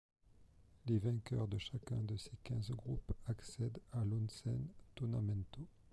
Les 0.87 0.97
vainqueurs 0.97 1.47
de 1.47 1.59
chacun 1.59 1.97
de 2.01 2.17
ces 2.17 2.31
quinze 2.43 2.71
groupes 2.71 3.13
accèdent 3.27 3.79
à 3.91 4.03
l'Honsen 4.03 4.65
Tonamento. 4.95 5.61